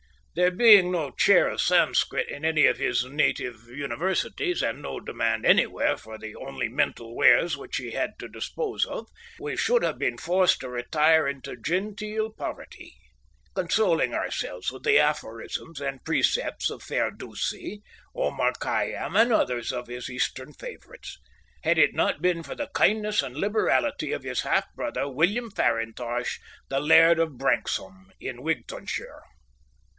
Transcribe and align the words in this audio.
There 0.33 0.49
being 0.49 0.91
no 0.93 1.11
chair 1.11 1.47
of 1.49 1.61
Sanscrit 1.61 2.27
in 2.29 2.43
any 2.45 2.65
of 2.65 2.77
his 2.77 3.03
native 3.05 3.67
universities, 3.67 4.63
and 4.63 4.81
no 4.81 4.99
demand 4.99 5.45
anywhere 5.45 5.95
for 5.97 6.17
the 6.17 6.35
only 6.37 6.69
mental 6.69 7.15
wares 7.15 7.55
which 7.55 7.75
he 7.77 7.91
had 7.91 8.17
to 8.17 8.27
dispose 8.29 8.83
of, 8.85 9.09
we 9.39 9.55
should 9.57 9.83
have 9.83 9.99
been 9.99 10.17
forced 10.17 10.61
to 10.61 10.69
retire 10.69 11.27
into 11.27 11.55
genteel 11.57 12.31
poverty, 12.31 12.95
consoling 13.53 14.15
ourselves 14.15 14.71
with 14.71 14.83
the 14.83 14.97
aphorisms 14.97 15.79
and 15.81 16.03
precepts 16.03 16.71
of 16.71 16.81
Firdousi, 16.81 17.81
Omar 18.15 18.53
Khayyam, 18.59 19.15
and 19.15 19.31
others 19.31 19.71
of 19.71 19.85
his 19.85 20.09
Eastern 20.09 20.53
favourites, 20.53 21.19
had 21.63 21.77
it 21.77 21.93
not 21.93 22.21
been 22.23 22.41
for 22.41 22.55
the 22.55 22.71
kindness 22.73 23.21
and 23.21 23.35
liberality 23.35 24.13
of 24.13 24.23
his 24.23 24.41
half 24.41 24.65
brother 24.75 25.07
William 25.07 25.51
Farintosh, 25.51 26.39
the 26.69 26.79
Laird 26.79 27.19
of 27.19 27.37
Branksome, 27.37 28.11
in 28.19 28.37
Wigtownshire. 28.41 29.21